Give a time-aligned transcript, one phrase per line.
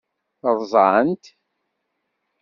[0.53, 1.23] Ṛṛẓan-t?